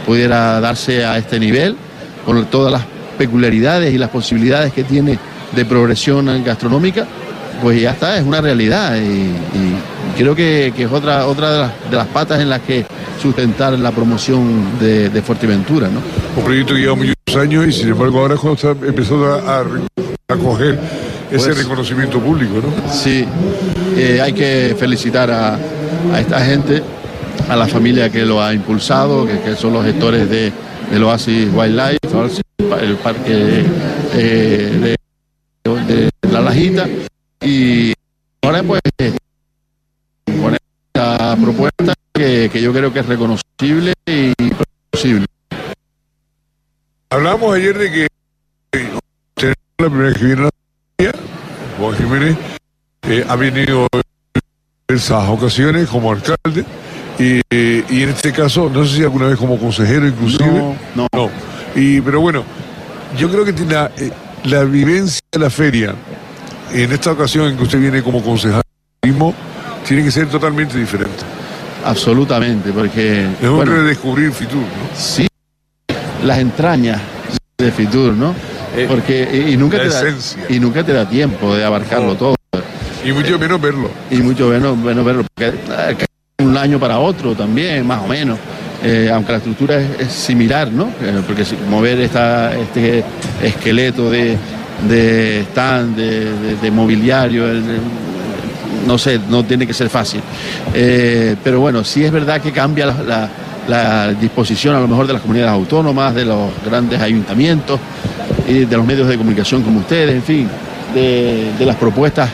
pudiera 0.05 0.61
darse 0.61 1.03
a 1.03 1.17
este 1.17 1.37
nivel, 1.37 1.75
con 2.25 2.45
todas 2.45 2.71
las 2.71 2.83
peculiaridades 3.17 3.93
y 3.93 3.97
las 3.97 4.09
posibilidades 4.09 4.71
que 4.71 4.85
tiene 4.85 5.19
de 5.53 5.65
progresión 5.65 6.41
gastronómica, 6.45 7.05
pues 7.61 7.81
ya 7.81 7.91
está, 7.91 8.17
es 8.17 8.25
una 8.25 8.41
realidad 8.41 8.97
y, 8.97 9.31
creo 10.17 10.35
que, 10.35 10.73
es 10.75 10.91
otra, 10.91 11.25
otra 11.27 11.73
de 11.89 11.95
las, 11.95 12.07
patas 12.07 12.41
en 12.41 12.49
las 12.49 12.61
que 12.61 12.85
sustentar 13.21 13.77
la 13.77 13.91
promoción 13.91 14.79
de, 14.79 15.21
Fuerteventura. 15.21 15.87
¿no? 15.87 16.01
Un 16.35 16.43
proyecto 16.43 16.73
que 16.73 16.81
lleva 16.81 16.95
muchos 16.95 17.15
años 17.35 17.67
y 17.67 17.71
sin 17.71 17.89
embargo 17.89 18.19
ahora 18.19 18.35
cuando 18.35 18.55
está 18.55 18.85
empezando 18.85 19.33
a, 19.33 19.61
a 19.61 20.35
coger 20.37 20.79
ese 21.31 21.47
pues, 21.47 21.57
reconocimiento 21.59 22.19
público, 22.19 22.55
¿no? 22.55 22.93
Sí, 22.93 23.25
eh, 23.95 24.19
hay 24.21 24.33
que 24.33 24.75
felicitar 24.77 25.31
a, 25.31 25.57
esta 26.19 26.41
gente, 26.41 26.83
a 27.47 27.55
la 27.55 27.67
familia 27.67 28.09
que 28.09 28.25
lo 28.25 28.41
ha 28.41 28.53
impulsado, 28.53 29.25
que, 29.25 29.55
son 29.55 29.73
los 29.73 29.85
gestores 29.85 30.29
de, 30.29 30.51
del 30.91 31.03
Oasis 31.03 31.47
Wildlife, 31.53 31.99
el 32.81 32.95
parque 32.97 33.63
eh, 34.13 34.95
de, 35.75 36.09
La 36.31 36.41
Lajita, 36.41 36.87
y 37.41 37.93
ahora 38.41 38.63
pues 38.63 38.81
con 40.25 40.55
esta 40.55 41.35
propuesta 41.35 41.93
que, 42.13 42.49
que 42.51 42.61
yo 42.61 42.71
creo 42.73 42.93
que 42.93 42.99
es 42.99 43.05
reconocible 43.05 43.93
y 44.05 44.33
posible. 44.89 45.25
Hablamos 47.09 47.55
ayer 47.55 47.77
de 47.77 47.91
que 47.91 48.07
la 49.77 49.89
primera 49.89 50.13
que 50.13 50.25
viene 50.25 50.49
Juan 51.77 51.97
Jiménez 51.97 52.37
eh, 53.03 53.25
ha 53.27 53.35
venido 53.35 53.87
en 54.87 54.95
esas 54.95 55.27
ocasiones 55.27 55.89
como 55.89 56.11
alcalde 56.11 56.63
y, 57.17 57.41
en 57.51 58.09
este 58.09 58.31
caso, 58.31 58.69
no 58.69 58.85
sé 58.85 58.97
si 58.97 59.03
alguna 59.03 59.27
vez 59.27 59.37
como 59.37 59.59
consejero 59.59 60.07
inclusive. 60.07 60.75
No, 60.95 61.07
no. 61.11 61.29
Y, 61.75 62.01
pero 62.01 62.21
bueno, 62.21 62.43
yo 63.17 63.29
creo 63.29 63.45
que 63.45 63.53
la, 63.65 63.91
eh, 63.97 64.11
la 64.43 64.63
vivencia 64.63 65.21
de 65.31 65.39
la 65.39 65.49
feria, 65.49 65.95
en 66.73 66.91
esta 66.91 67.11
ocasión 67.11 67.49
en 67.49 67.57
que 67.57 67.63
usted 67.63 67.79
viene 67.79 68.01
como 68.01 68.21
concejal 68.21 68.61
mismo, 69.03 69.33
tiene 69.87 70.03
que 70.03 70.11
ser 70.11 70.27
totalmente 70.27 70.77
diferente. 70.77 71.23
Absolutamente, 71.83 72.71
porque... 72.71 73.27
Es 73.41 73.49
un 73.49 73.57
bueno, 73.57 73.73
redescubrir 73.73 74.31
Fitur, 74.31 74.61
¿no? 74.61 74.95
Sí, 74.95 75.27
las 76.23 76.39
entrañas 76.39 77.01
de 77.57 77.71
Fitur, 77.71 78.13
¿no? 78.13 78.35
Eh, 78.75 78.85
Porque, 78.87 79.49
y, 79.49 79.57
nunca 79.57 79.77
te 79.81 79.89
da, 79.89 80.03
y 80.47 80.59
nunca 80.59 80.83
te 80.83 80.93
da 80.93 81.07
tiempo 81.07 81.53
de 81.55 81.65
abarcarlo 81.65 82.15
todo. 82.15 82.35
Y 83.03 83.11
mucho 83.11 83.37
menos 83.37 83.59
verlo. 83.59 83.89
Y 84.09 84.17
mucho 84.17 84.47
menos, 84.47 84.81
verlo, 84.81 85.25
porque 85.35 85.53
un 86.39 86.55
año 86.57 86.79
para 86.79 86.99
otro 86.99 87.35
también, 87.35 87.85
más 87.85 88.01
o 88.01 88.07
menos. 88.07 88.37
eh, 88.83 89.11
aunque 89.13 89.33
la 89.33 89.37
estructura 89.39 89.79
es, 89.79 90.11
similar, 90.11 90.71
¿no? 90.71 90.85
Eh, 91.01 91.21
porque 91.27 91.43
mover 91.69 91.99
esta, 91.99 92.57
este 92.57 93.03
esqueleto 93.43 94.09
de, 94.09 94.37
de 94.87 95.41
stand, 95.51 95.95
de, 95.95 96.71
mobiliario, 96.71 97.45
no 98.87 98.97
sé, 98.97 99.19
no 99.29 99.43
tiene 99.43 99.67
que 99.67 99.73
ser 99.73 99.89
fácil. 99.89 100.21
Eh, 100.73 101.35
pero 101.43 101.59
bueno, 101.59 101.83
sí 101.83 102.03
es 102.03 102.11
verdad 102.11 102.41
que 102.41 102.51
cambia 102.51 102.85
la, 102.87 103.29
disposición 104.19 104.75
a 104.75 104.79
lo 104.79 104.87
mejor 104.87 105.07
de 105.07 105.13
las 105.13 105.21
comunidades 105.21 105.53
autónomas, 105.53 106.13
de 106.13 106.25
los 106.25 106.49
grandes 106.65 106.99
ayuntamientos, 106.99 107.79
y 108.47 108.65
de 108.65 108.77
los 108.77 108.85
medios 108.85 109.07
de 109.07 109.17
comunicación 109.17 109.61
como 109.61 109.79
ustedes, 109.79 110.15
en 110.15 110.23
fin, 110.23 110.49
de, 110.93 111.51
de 111.57 111.65
las 111.65 111.75
propuestas 111.75 112.29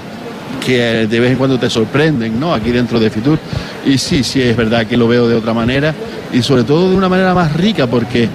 que 0.66 1.08
de 1.08 1.20
vez 1.20 1.32
en 1.32 1.38
cuando 1.38 1.60
te 1.60 1.70
sorprenden, 1.70 2.39
¿no? 2.39 2.54
Aquí 2.54 2.72
dentro 2.72 3.00
de 3.00 3.10
Fitur. 3.10 3.39
Y 3.86 3.98
sí, 3.98 4.24
sí, 4.24 4.42
es 4.42 4.56
verdad 4.56 4.86
que 4.86 4.98
lo 4.98 5.08
veo 5.08 5.27
de 5.27 5.36
otra 5.36 5.54
manera 5.54 5.94
y 6.34 6.42
sobre 6.42 6.63
todo 6.63 6.89
de 6.89 6.96
una 6.96 7.08
manera 7.08 7.34
más 7.34 7.54
rica 7.54 7.88
porque 7.88 8.27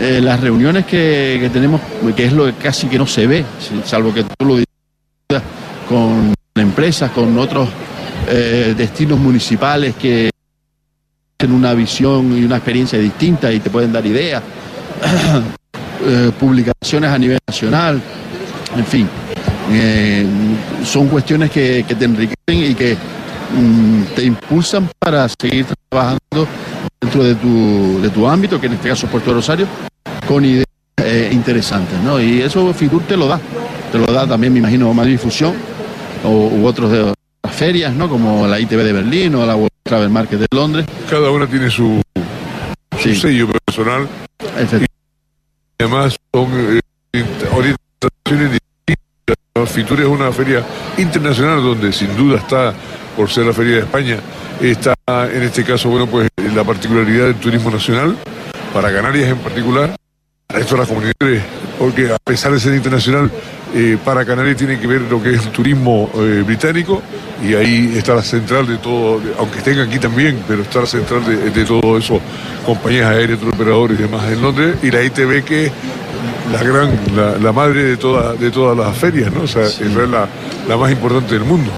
eh, 0.00 0.20
las 0.22 0.40
reuniones 0.40 0.86
que, 0.86 1.50
tenemos, 1.52 1.80
que 2.14 2.26
es 2.26 2.32
lo 2.32 2.46
que 2.46 2.52
casi 2.52 2.86
que 2.86 2.98
no 2.98 3.06
se 3.06 3.26
ve, 3.26 3.44
salvo 3.84 4.14
que 4.14 4.22
tú 4.22 4.44
lo 4.44 4.56
digas 4.56 5.42
con 5.88 6.32
empresas, 6.54 7.10
con 7.10 7.36
otros 7.36 7.68
eh, 8.28 8.74
destinos 8.76 9.18
municipales 9.18 9.96
que 9.96 10.30
tienen 11.36 11.56
una 11.56 11.74
visión 11.74 12.36
y 12.38 12.44
una 12.44 12.56
experiencia 12.56 12.96
distinta 12.96 13.52
y 13.52 13.58
te 13.58 13.70
pueden 13.70 13.92
dar 13.92 14.06
ideas, 14.06 14.40
eh, 16.06 16.30
publicaciones 16.38 17.10
a 17.10 17.18
nivel 17.18 17.38
nacional, 17.44 18.00
en 18.76 18.86
fin, 18.86 19.08
son 20.84 21.08
cuestiones 21.08 21.50
que, 21.50 21.84
te 21.84 22.04
enriquecen 22.04 22.70
y 22.70 22.74
que 22.74 22.94
mm, 22.94 24.02
te 24.14 24.22
impulsan 24.22 24.88
para 25.00 25.28
seguir 25.28 25.66
trabajando 25.90 26.46
dentro 27.00 27.24
de 27.24 27.34
tu, 27.34 28.00
de 28.02 28.10
tu 28.10 28.26
ámbito, 28.26 28.60
que 28.60 28.66
en 28.66 28.74
este 28.74 28.88
caso 28.88 29.06
es 29.06 29.12
Puerto 29.12 29.32
Rosario, 29.32 29.66
con 30.26 30.44
ideas 30.44 30.66
eh, 30.96 31.30
interesantes, 31.32 31.98
¿no? 32.00 32.20
Y 32.20 32.42
eso 32.42 32.72
Fitur 32.74 33.02
te 33.02 33.16
lo 33.16 33.28
da, 33.28 33.40
te 33.92 33.98
lo 33.98 34.06
da 34.06 34.26
también, 34.26 34.52
me 34.52 34.58
imagino, 34.58 34.92
Madrid 34.92 35.12
Difusión 35.12 35.54
o, 36.24 36.48
u 36.48 36.66
otros 36.66 36.90
de 36.90 37.12
las 37.42 37.54
ferias, 37.54 37.94
¿no? 37.94 38.08
Como 38.08 38.46
la 38.46 38.58
ITV 38.58 38.82
de 38.82 38.92
Berlín 38.92 39.34
o 39.36 39.46
la 39.46 39.54
World 39.54 39.70
Travel 39.82 40.10
Market 40.10 40.40
de 40.40 40.46
Londres. 40.50 40.86
Cada 41.08 41.30
una 41.30 41.46
tiene 41.46 41.70
su, 41.70 42.02
sello 42.98 43.48
personal. 43.48 44.08
Y 44.80 45.82
además 45.82 46.16
son 46.32 46.80
eh, 47.12 47.24
orientaciones 47.52 48.52
distintas. 48.52 49.70
Fitur 49.72 50.00
es 50.00 50.06
una 50.06 50.30
feria 50.32 50.64
internacional 50.98 51.62
donde 51.62 51.92
sin 51.92 52.16
duda 52.16 52.38
está, 52.38 52.74
por 53.16 53.30
ser 53.30 53.46
la 53.46 53.52
feria 53.52 53.76
de 53.76 53.80
España, 53.80 54.18
está 54.60 54.94
en 55.08 55.42
este 55.42 55.64
caso, 55.64 55.88
bueno, 55.88 56.06
pues 56.06 56.28
la 56.58 56.64
particularidad 56.64 57.26
del 57.26 57.36
turismo 57.36 57.70
nacional, 57.70 58.16
para 58.74 58.92
Canarias 58.92 59.28
en 59.28 59.38
particular, 59.38 59.94
para 60.48 60.58
esto 60.58 60.76
las 60.76 60.88
comunidades, 60.88 61.44
porque 61.78 62.12
a 62.12 62.18
pesar 62.18 62.50
de 62.50 62.58
ser 62.58 62.74
internacional, 62.74 63.30
eh, 63.76 63.96
para 64.04 64.24
Canarias 64.24 64.56
tiene 64.56 64.76
que 64.80 64.88
ver 64.88 65.02
lo 65.02 65.22
que 65.22 65.34
es 65.34 65.46
el 65.46 65.52
turismo 65.52 66.10
eh, 66.16 66.42
británico 66.44 67.00
y 67.46 67.54
ahí 67.54 67.96
está 67.96 68.16
la 68.16 68.22
central 68.22 68.66
de 68.66 68.78
todo, 68.78 69.20
aunque 69.38 69.58
estén 69.58 69.78
aquí 69.78 70.00
también, 70.00 70.42
pero 70.48 70.62
está 70.62 70.80
la 70.80 70.86
central 70.86 71.22
de, 71.24 71.64
todo 71.64 71.96
eso, 71.96 72.20
compañías 72.66 73.06
aéreas, 73.06 73.38
operadores 73.40 73.96
y 74.00 74.02
demás 74.02 74.24
en 74.28 74.42
Londres, 74.42 74.78
y 74.82 74.90
la 74.90 75.04
ITV 75.04 75.44
que 75.44 75.66
es 75.66 75.72
la 76.52 76.64
gran, 76.64 76.90
la, 77.40 77.52
madre 77.52 77.84
de, 77.84 77.96
toda, 77.96 78.34
de 78.34 78.50
todas 78.50 78.76
las 78.76 78.96
ferias, 78.96 79.32
¿no? 79.32 79.42
O 79.42 79.46
sea, 79.46 79.62
es 79.62 79.80
la, 79.80 80.26
la 80.66 80.76
más 80.76 80.90
importante 80.90 81.34
del 81.34 81.44
mundo 81.44 81.77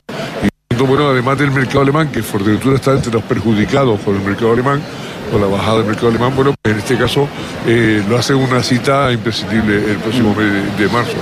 bueno, 0.87 1.09
además 1.09 1.39
del 1.39 1.51
mercado 1.51 1.83
alemán, 1.83 2.11
que 2.11 2.23
Fuerteventura 2.23 2.77
está 2.77 2.93
entre 2.93 3.13
los 3.13 3.23
perjudicados 3.25 4.01
por 4.01 4.15
el 4.15 4.23
mercado 4.23 4.53
alemán, 4.53 4.81
por 5.31 5.41
la 5.41 5.47
bajada 5.47 5.79
del 5.79 5.87
mercado 5.87 6.09
alemán, 6.09 6.33
bueno, 6.35 6.55
pues 6.61 6.75
en 6.75 6.81
este 6.81 6.97
caso 6.97 7.29
eh, 7.67 8.03
lo 8.09 8.19
hace 8.19 8.35
una 8.35 8.63
cita 8.63 9.13
imprescindible 9.13 9.91
el 9.91 9.97
próximo 9.99 10.35
mes 10.35 10.79
de, 10.79 10.89
marzo. 10.89 11.13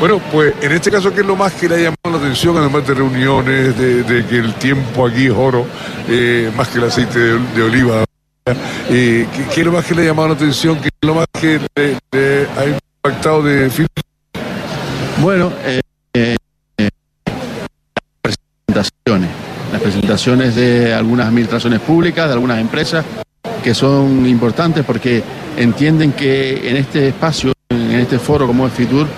Bueno, 0.00 0.20
pues 0.32 0.54
en 0.60 0.72
este 0.72 0.90
caso, 0.90 1.12
¿qué 1.14 1.20
es 1.20 1.26
lo 1.26 1.36
más 1.36 1.52
que 1.52 1.68
le 1.68 1.74
ha 1.76 1.78
llamado 1.78 2.10
la 2.10 2.16
atención, 2.16 2.56
además 2.56 2.86
de 2.86 2.94
reuniones, 2.94 3.78
de, 3.78 4.24
que 4.28 4.38
el 4.38 4.54
tiempo 4.54 5.06
aquí 5.06 5.26
es 5.26 5.32
oro, 5.32 5.66
eh, 6.08 6.50
más 6.56 6.68
que 6.68 6.78
el 6.78 6.84
aceite 6.84 7.18
de, 7.18 7.62
oliva? 7.62 8.04
Eh, 8.90 9.26
¿qué, 9.54 9.60
es 9.60 9.66
lo 9.66 9.72
más 9.72 9.84
que 9.84 9.94
le 9.94 10.02
ha 10.02 10.06
llamado 10.06 10.28
la 10.28 10.34
atención? 10.34 10.78
¿Qué 10.80 10.88
es 10.88 11.06
lo 11.06 11.14
más 11.14 11.26
que 11.40 11.60
le, 11.76 12.48
ha 12.56 12.64
impactado 12.66 13.42
de 13.42 13.70
Bueno, 15.20 15.52
las 20.14 20.22
presentaciones 20.22 20.54
de 20.54 20.94
algunas 20.94 21.26
administraciones 21.26 21.80
públicas, 21.80 22.28
de 22.28 22.34
algunas 22.34 22.60
empresas, 22.60 23.04
que 23.64 23.74
son 23.74 24.26
importantes 24.26 24.84
porque 24.84 25.24
entienden 25.56 26.12
que 26.12 26.70
en 26.70 26.76
este 26.76 27.08
espacio, 27.08 27.52
en 27.68 27.98
este 27.98 28.20
foro 28.20 28.46
como 28.46 28.64
es 28.64 28.72
Fitur, 28.72 29.08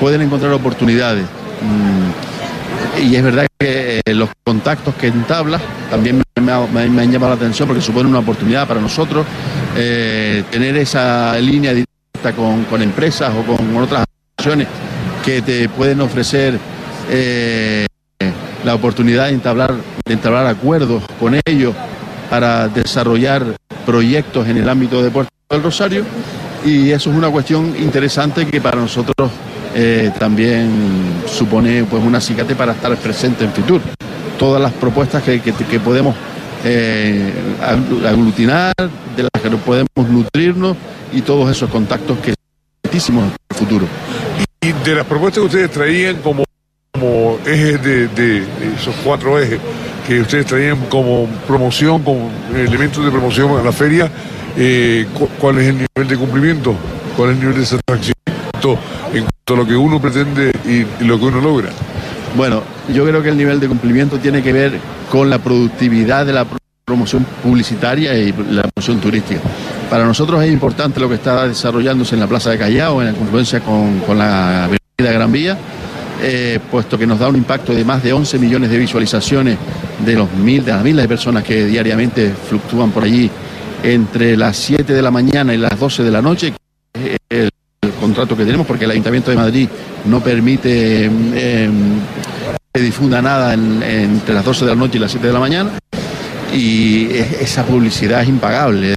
pueden 0.00 0.22
encontrar 0.22 0.50
oportunidades. 0.52 1.24
Mm, 1.60 3.02
y 3.06 3.16
es 3.16 3.22
verdad 3.22 3.46
que 3.58 4.00
eh, 4.02 4.14
los 4.14 4.30
contactos 4.42 4.94
que 4.94 5.08
entabla 5.08 5.60
también 5.90 6.22
me, 6.40 6.52
han 6.52 7.12
llamado 7.12 7.32
la 7.32 7.36
atención 7.36 7.68
porque 7.68 7.82
supone 7.82 8.08
una 8.08 8.20
oportunidad 8.20 8.66
para 8.66 8.80
nosotros 8.80 9.26
eh, 9.76 10.42
tener 10.50 10.74
esa 10.78 11.38
línea 11.38 11.74
directa 11.74 12.32
con, 12.34 12.80
empresas 12.80 13.30
o 13.34 13.42
con 13.42 13.76
otras 13.76 14.06
acciones 14.38 14.68
que 15.22 15.42
te 15.42 15.68
pueden 15.68 16.00
ofrecer 16.00 16.58
eh, 17.10 17.86
la 18.64 18.74
oportunidad 18.74 19.26
de 19.26 19.32
entablar, 19.32 19.74
de 20.04 20.12
entablar 20.12 20.46
acuerdos 20.46 21.02
con 21.20 21.38
ellos 21.46 21.74
para 22.30 22.68
desarrollar 22.68 23.56
proyectos 23.84 24.48
en 24.48 24.56
el 24.56 24.68
ámbito 24.68 25.02
de 25.02 25.10
Puerto 25.10 25.30
del 25.50 25.62
Rosario 25.62 26.04
y 26.64 26.90
eso 26.90 27.10
es 27.10 27.16
una 27.16 27.30
cuestión 27.30 27.74
interesante 27.78 28.46
que 28.46 28.60
para 28.60 28.78
nosotros 28.78 29.30
eh, 29.74 30.10
también 30.18 30.70
supone 31.26 31.84
pues 31.84 32.02
un 32.02 32.14
acicate 32.14 32.54
para 32.54 32.72
estar 32.72 32.96
presente 32.96 33.44
en 33.44 33.52
Fitur. 33.52 33.82
Todas 34.38 34.62
las 34.62 34.72
propuestas 34.72 35.22
que, 35.22 35.40
podemos 35.84 36.14
eh, 36.64 37.32
aglutinar, 37.60 38.72
de 39.16 39.22
las 39.22 39.42
que 39.42 39.50
podemos 39.50 39.88
nutrirnos 40.08 40.76
y 41.12 41.20
todos 41.20 41.50
esos 41.50 41.68
contactos 41.70 42.18
que 42.18 42.34
son 42.98 43.18
en 43.18 43.24
el 43.24 43.56
futuro. 43.56 43.86
Y 44.62 44.72
de 44.72 44.94
las 44.94 45.06
propuestas 45.06 45.40
que 45.42 45.46
ustedes 45.46 45.70
traían 45.70 46.16
como 46.16 46.44
como 46.98 47.38
ejes 47.44 47.82
de, 47.82 48.44
esos 48.76 48.94
cuatro 49.04 49.38
ejes 49.38 49.58
que 50.06 50.20
ustedes 50.20 50.46
traían 50.46 50.78
como 50.88 51.26
promoción, 51.46 52.02
como 52.02 52.30
elementos 52.54 53.04
de 53.04 53.10
promoción 53.10 53.58
a 53.58 53.64
la 53.64 53.72
feria, 53.72 54.08
eh, 54.56 55.06
¿cuál 55.40 55.58
es 55.58 55.68
el 55.68 55.74
nivel 55.74 56.08
de 56.08 56.16
cumplimiento? 56.16 56.74
¿Cuál 57.16 57.30
es 57.30 57.36
el 57.36 57.40
nivel 57.40 57.60
de 57.60 57.66
satisfacción 57.66 58.14
en 59.12 59.24
cuanto 59.24 59.54
a 59.54 59.56
lo 59.56 59.66
que 59.66 59.74
uno 59.74 60.00
pretende 60.00 60.52
y, 60.64 61.04
lo 61.04 61.18
que 61.18 61.24
uno 61.24 61.40
logra? 61.40 61.70
Bueno, 62.36 62.62
yo 62.92 63.04
creo 63.04 63.22
que 63.22 63.30
el 63.30 63.36
nivel 63.36 63.58
de 63.58 63.66
cumplimiento 63.66 64.18
tiene 64.18 64.40
que 64.40 64.52
ver 64.52 64.78
con 65.10 65.28
la 65.28 65.38
productividad 65.38 66.24
de 66.24 66.32
la 66.32 66.46
promoción 66.84 67.26
publicitaria 67.42 68.14
y 68.14 68.32
la 68.50 68.62
promoción 68.62 69.00
turística. 69.00 69.40
Para 69.90 70.04
nosotros 70.04 70.44
es 70.44 70.52
importante 70.52 71.00
lo 71.00 71.08
que 71.08 71.16
está 71.16 71.48
desarrollándose 71.48 72.14
en 72.14 72.20
la 72.20 72.28
Plaza 72.28 72.50
de 72.50 72.58
Callao, 72.58 73.00
en 73.00 73.08
la 73.08 73.18
confluencia 73.18 73.60
con, 73.60 73.98
con 74.00 74.16
la 74.18 74.64
Avenida 74.64 75.12
Gran 75.12 75.32
Vía 75.32 75.58
eh, 76.22 76.60
puesto 76.70 76.96
que 76.96 77.06
nos 77.06 77.18
da 77.18 77.28
un 77.28 77.36
impacto 77.36 77.74
de 77.74 77.84
más 77.84 78.02
de 78.02 78.12
11 78.12 78.38
millones 78.38 78.70
de 78.70 78.78
visualizaciones 78.78 79.58
de, 80.04 80.14
los 80.14 80.32
mil, 80.32 80.64
de 80.64 80.72
las 80.72 80.82
miles 80.82 81.02
de 81.02 81.08
personas 81.08 81.42
que 81.42 81.66
diariamente 81.66 82.32
fluctúan 82.48 82.90
por 82.92 83.04
allí 83.04 83.30
entre 83.82 84.36
las 84.36 84.56
7 84.56 84.94
de 84.94 85.02
la 85.02 85.10
mañana 85.10 85.52
y 85.52 85.58
las 85.58 85.78
12 85.78 86.02
de 86.02 86.10
la 86.10 86.22
noche, 86.22 86.54
que 86.92 87.14
es 87.14 87.18
el, 87.28 87.50
contrato 88.00 88.36
que 88.36 88.44
tenemos, 88.44 88.66
porque 88.66 88.84
el 88.84 88.92
Ayuntamiento 88.92 89.30
de 89.30 89.36
Madrid 89.36 89.68
no 90.06 90.20
permite 90.20 91.10
eh, 91.34 91.70
que 92.72 92.80
difunda 92.80 93.20
nada 93.20 93.54
entre 93.54 94.34
las 94.34 94.44
12 94.44 94.64
de 94.64 94.70
la 94.70 94.76
noche 94.76 94.98
y 94.98 95.00
las 95.00 95.10
7 95.10 95.26
de 95.26 95.32
la 95.32 95.40
mañana, 95.40 95.70
y 96.52 97.08
esa 97.12 97.64
publicidad 97.64 98.22
es 98.22 98.28
impagable. 98.28 98.94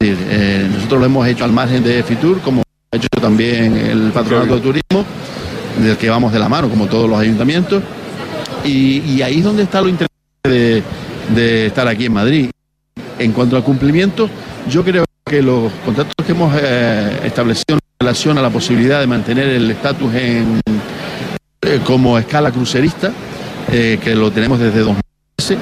Eh, 0.00 0.68
nosotros 0.70 1.00
lo 1.00 1.06
hemos 1.06 1.26
hecho 1.26 1.44
al 1.44 1.52
margen 1.52 1.82
de 1.82 2.02
Fitur, 2.02 2.40
como 2.40 2.62
ha 2.92 2.96
hecho 2.96 3.08
también 3.20 3.76
el 3.76 4.10
Patronato 4.12 4.56
de 4.56 4.60
Turismo 4.60 5.04
del 5.82 5.96
que 5.96 6.08
vamos 6.10 6.32
de 6.32 6.38
la 6.38 6.48
mano, 6.48 6.68
como 6.68 6.86
todos 6.86 7.08
los 7.08 7.18
ayuntamientos. 7.18 7.82
Y, 8.64 9.22
ahí 9.22 9.38
es 9.38 9.44
donde 9.44 9.62
está 9.62 9.80
lo 9.80 9.88
interesante 9.88 10.82
de, 11.34 11.66
estar 11.66 11.86
aquí 11.86 12.06
en 12.06 12.12
Madrid. 12.12 12.50
En 13.18 13.32
cuanto 13.32 13.56
al 13.56 13.62
cumplimiento, 13.62 14.28
yo 14.68 14.84
creo 14.84 15.04
que 15.24 15.42
los 15.42 15.72
contratos 15.84 16.14
que 16.24 16.32
hemos 16.32 16.54
eh, 16.60 17.20
establecido 17.24 17.74
en 17.74 17.80
relación 18.00 18.38
a 18.38 18.42
la 18.42 18.50
posibilidad 18.50 19.00
de 19.00 19.06
mantener 19.06 19.48
el 19.48 19.70
estatus 19.70 20.14
en 20.14 20.60
eh, 21.62 21.80
como 21.84 22.18
escala 22.18 22.50
crucerista, 22.50 23.12
eh, 23.72 23.98
que 24.02 24.14
lo 24.14 24.30
tenemos 24.30 24.58
desde 24.58 24.80
2013. 24.80 25.58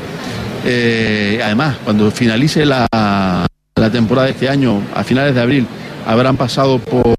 además, 1.43 1.77
cuando 1.85 2.11
finalice 2.11 2.67
la, 2.67 2.87
la 2.91 3.91
temporada 3.91 4.27
de 4.27 4.33
este 4.33 4.49
año, 4.49 4.83
a 4.95 5.05
finales 5.05 5.35
de 5.35 5.41
abril, 5.41 5.67
habrán 6.07 6.37
pasado 6.37 6.79
por, 6.79 7.17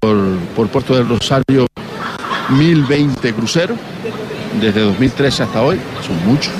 por 0.54 0.68
Puerto 0.68 0.94
del 0.94 1.08
Rosario 1.08 1.66
1020 2.50 3.32
cruceros 3.34 3.78
desde 4.60 4.80
2013 4.80 5.42
hasta 5.42 5.62
hoy, 5.62 5.78
son 6.06 6.26
muchos. 6.26 6.52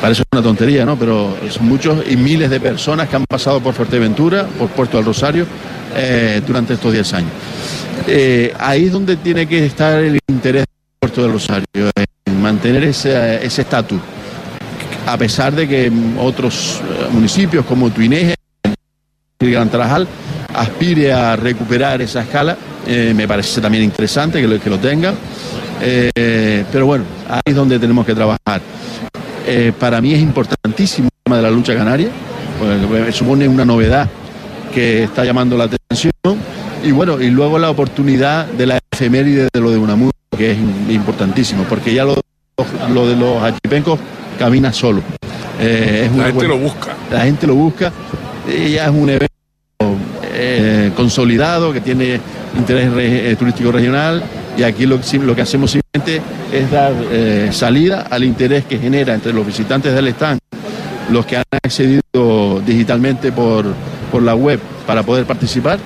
parece 0.00 0.22
una 0.32 0.42
tontería, 0.42 0.84
¿no? 0.84 0.96
Pero 0.96 1.36
son 1.50 1.68
muchos 1.68 2.02
y 2.08 2.16
miles 2.16 2.50
de 2.50 2.60
personas 2.60 3.08
que 3.08 3.16
han 3.16 3.24
pasado 3.24 3.60
por 3.60 3.74
Fuerteventura, 3.74 4.46
por 4.58 4.68
Puerto 4.70 4.96
del 4.96 5.06
Rosario, 5.06 5.46
eh, 5.94 6.40
durante 6.46 6.74
estos 6.74 6.92
10 6.92 7.12
años. 7.14 7.30
Eh, 8.06 8.52
ahí 8.58 8.86
es 8.86 8.92
donde 8.92 9.16
tiene 9.16 9.46
que 9.46 9.64
estar 9.64 10.02
el 10.02 10.18
interés 10.28 10.62
de 10.62 10.68
Puerto 10.98 11.22
del 11.22 11.32
Rosario, 11.32 11.64
en 12.24 12.42
mantener 12.42 12.84
ese 12.84 13.44
estatus. 13.44 14.00
a 15.04 15.16
pesar 15.18 15.52
de 15.52 15.66
que 15.66 15.92
otros 16.18 16.80
eh, 16.80 17.08
municipios 17.10 17.64
como 17.66 17.90
Tuineje 17.90 18.36
y 19.40 19.50
Gran 19.50 19.68
Tarajal 19.68 20.06
aspire 20.54 21.12
a 21.12 21.36
recuperar 21.36 22.02
esa 22.02 22.22
escala, 22.22 22.56
me 22.86 23.26
parece 23.28 23.60
también 23.60 23.84
interesante 23.84 24.40
que 24.40 24.48
lo, 24.48 24.60
que 24.60 24.70
lo 24.70 24.78
tengan. 24.78 25.14
pero 25.80 26.86
bueno, 26.86 27.04
ahí 27.28 27.42
es 27.46 27.54
donde 27.54 27.78
tenemos 27.78 28.04
que 28.04 28.14
trabajar. 28.14 28.60
Eh, 29.46 29.72
para 29.78 30.00
mí 30.00 30.14
es 30.14 30.20
importantísimo 30.20 31.08
el 31.08 31.24
tema 31.24 31.36
de 31.36 31.42
la 31.42 31.50
lucha 31.50 31.74
canaria, 31.74 32.08
porque 32.58 33.12
supone 33.12 33.48
una 33.48 33.64
novedad 33.64 34.08
que 34.72 35.04
está 35.04 35.24
llamando 35.24 35.56
la 35.56 35.64
atención. 35.64 36.12
Y 36.84 36.92
bueno, 36.92 37.20
y 37.20 37.30
luego 37.30 37.58
la 37.58 37.70
oportunidad 37.70 38.46
de 38.46 38.66
la 38.66 38.78
efeméride 38.90 39.48
de 39.52 39.60
lo 39.60 39.70
de 39.70 39.78
Unamuno, 39.78 40.12
que 40.36 40.52
es 40.52 40.58
importantísimo, 40.88 41.64
porque 41.68 41.92
ya 41.94 42.04
lo, 42.04 42.16
lo 42.92 43.08
de 43.08 43.16
los 43.16 43.42
achipencos 43.42 43.98
camina 44.38 44.72
solo. 44.72 45.02
Eh, 45.60 46.10
la 46.16 46.24
gente 46.26 46.48
lo 46.48 46.58
busca. 46.58 46.96
La 47.10 47.20
gente 47.20 47.46
lo 47.46 47.54
busca. 47.54 47.92
Ya 48.48 48.84
es 48.86 48.90
un 48.90 49.08
evento 49.10 49.26
eh, 49.26 49.31
consolidado 51.02 51.72
que 51.72 51.80
tiene 51.80 52.20
interés 52.56 53.36
turístico 53.36 53.72
regional 53.72 54.22
y 54.56 54.62
aquí 54.62 54.86
lo, 54.86 55.00
lo 55.24 55.34
que 55.34 55.42
hacemos 55.42 55.72
simplemente 55.72 56.22
es 56.52 56.70
dar 56.70 56.92
eh, 57.10 57.48
salida 57.50 58.06
al 58.08 58.22
interés 58.22 58.66
que 58.66 58.78
genera 58.78 59.12
entre 59.12 59.32
los 59.32 59.44
visitantes 59.44 59.92
del 59.92 60.06
stand, 60.08 60.38
los 61.10 61.26
que 61.26 61.38
han 61.38 61.44
accedido 61.50 62.62
digitalmente 62.64 63.32
por, 63.32 63.66
por 64.12 64.22
la 64.22 64.36
web 64.36 64.60
para 64.86 65.02
poder 65.02 65.26
participar 65.26 65.80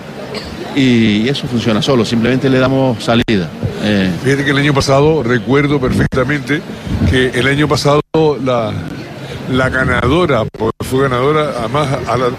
y 0.75 1.27
eso 1.27 1.47
funciona 1.47 1.81
solo, 1.81 2.05
simplemente 2.05 2.51
le 2.51 2.59
damos 2.59 3.03
salida. 3.03 3.49
Eh. 3.83 4.11
Fíjate 4.23 4.45
que 4.45 4.51
el 4.51 4.59
año 4.59 4.75
pasado, 4.75 5.23
recuerdo 5.23 5.81
perfectamente 5.81 6.61
que 7.09 7.31
el 7.31 7.47
año 7.47 7.67
pasado 7.67 8.03
la, 8.45 8.71
la 9.51 9.69
ganadora, 9.71 10.45
fue 10.81 11.05
ganadora 11.05 11.53
además 11.59 11.89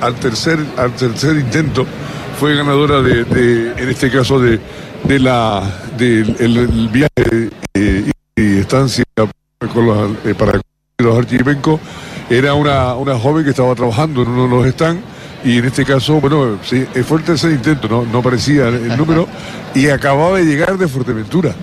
al, 0.01 0.13
tercer, 0.15 0.59
al 0.77 0.91
tercer 0.91 1.37
intento, 1.37 1.87
fue 2.39 2.55
ganadora 2.55 3.01
de 3.01 3.73
en 3.77 3.89
este 3.89 4.11
caso 4.11 4.39
de 4.39 4.59
de 5.03 5.19
la 5.19 5.63
del 5.97 6.35
el 6.39 6.89
viaje 6.89 7.49
eh, 7.73 8.11
y 8.35 8.57
estancia 8.59 9.03
con 9.73 9.85
los, 9.85 10.11
eh, 10.25 10.35
para 10.35 10.59
los 10.99 11.17
archivencos 11.17 11.79
era 12.29 12.53
una, 12.53 12.93
una 12.95 13.17
joven 13.17 13.43
que 13.43 13.51
estaba 13.51 13.73
trabajando 13.73 14.21
en 14.21 14.27
uno 14.29 14.43
de 14.43 14.49
los 14.49 14.73
stands 14.73 15.01
y 15.43 15.59
en 15.59 15.65
este 15.65 15.85
caso, 15.85 16.19
bueno, 16.19 16.59
sí, 16.63 16.85
fue 17.05 17.19
el 17.19 17.23
tercer 17.23 17.51
intento, 17.51 17.87
no, 17.87 18.03
no 18.03 18.19
aparecía 18.19 18.67
el 18.67 18.97
número 18.97 19.27
y 19.73 19.87
acababa 19.87 20.39
de 20.39 20.45
llegar 20.45 20.77
de 20.77 20.87
Fuerteventura. 20.87 21.55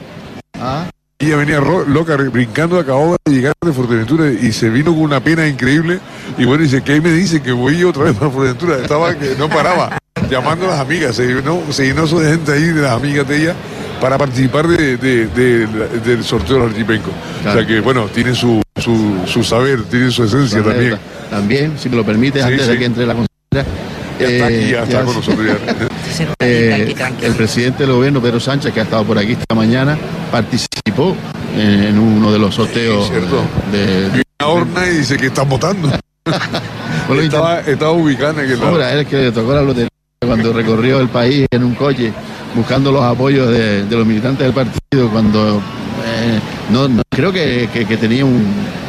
Ah. 0.59 0.89
Ella 1.19 1.37
venía 1.37 1.61
loca, 1.61 2.17
brincando, 2.17 2.79
acababa 2.79 3.17
de 3.25 3.33
llegar 3.33 3.53
de 3.61 3.73
Fuerteventura 3.73 4.31
y 4.31 4.53
se 4.53 4.71
vino 4.71 4.93
con 4.93 5.03
una 5.03 5.21
pena 5.21 5.47
increíble. 5.47 6.01
Y 6.39 6.45
bueno, 6.45 6.63
dice, 6.63 6.83
¿qué 6.83 7.01
me 7.01 7.11
dice? 7.11 7.43
Que 7.43 7.53
voy 7.53 7.85
otra 7.85 8.05
vez 8.05 8.15
para 8.15 8.31
Fuerteventura. 8.31 8.79
Estaba 8.79 9.15
que 9.15 9.35
no 9.37 9.49
paraba 9.49 9.99
llamando 10.31 10.67
a 10.67 10.71
las 10.71 10.81
amigas, 10.81 11.17
se 11.17 11.27
llenó, 11.27 11.61
se 11.71 11.87
llenó 11.87 12.07
de 12.07 12.31
gente 12.31 12.53
ahí, 12.53 12.65
de 12.65 12.83
las 12.83 12.93
amigas 12.93 13.27
de 13.29 13.43
ella, 13.43 13.55
para 14.01 14.19
participar 14.19 14.67
de, 14.67 14.97
del 14.97 16.25
sorteo 16.25 16.59
del 16.59 16.69
archipenco. 16.71 17.11
O 17.47 17.53
sea 17.53 17.67
que, 17.67 17.81
bueno, 17.81 18.07
tiene 18.07 18.35
su, 18.35 18.61
su, 18.77 19.45
saber, 19.45 19.85
tiene 19.85 20.11
su 20.11 20.25
esencia 20.25 20.63
también. 20.63 20.99
También, 21.31 21.79
si 21.79 21.89
me 21.89 21.97
lo 21.97 22.05
permite, 22.05 22.43
antes 22.43 22.67
de 22.67 22.79
que 22.79 22.85
entre 22.85 23.07
la 23.07 23.15
consejera. 23.15 23.85
Ya 24.19 24.27
está 24.29 24.47
aquí, 24.47 24.71
ya, 24.71 24.83
está 24.85 25.05
con 25.05 25.17
nosotros 25.17 25.45
eh, 26.39 26.95
el 27.21 27.35
presidente 27.35 27.85
del 27.85 27.97
gobierno, 27.97 28.23
Pedro 28.23 28.39
Sánchez, 28.39 28.73
que 28.73 28.79
ha 28.79 28.85
estado 28.85 29.03
por 29.03 29.19
aquí 29.19 29.33
esta 29.33 29.57
mañana, 29.57 29.99
participó 30.31 31.17
en 31.57 31.99
uno 31.99 32.31
de 32.31 32.39
los 32.39 32.55
sorteos. 32.55 33.11
de, 33.11 34.11
de, 34.11 34.25
horna 34.45 34.87
y 34.87 34.99
dice 34.99 35.17
que 35.17 35.27
están 35.27 35.49
votando. 35.49 35.91
estaba, 37.21 37.61
estaba 37.61 37.91
ubicada 37.91 38.43
en 38.43 38.53
aquel 38.53 38.63
Ahora, 38.63 38.95
es 38.95 39.07
que 39.09 39.17
le 39.17 39.33
tocó 39.33 39.53
la 39.53 39.63
lotería 39.63 39.89
cuando 40.21 40.53
recorrió 40.53 41.01
el 41.01 41.09
país 41.09 41.47
en 41.51 41.65
un 41.65 41.75
coche 41.75 42.13
buscando 42.55 42.93
los 42.93 43.03
apoyos 43.03 43.51
de, 43.51 43.85
los 43.91 44.07
militantes 44.07 44.47
del 44.47 44.55
partido, 44.55 45.11
cuando 45.11 45.61
eh, 46.05 46.39
no, 46.71 46.89
creo 47.11 47.33
que, 47.33 47.69
tenía 48.01 48.25
un 48.25 48.47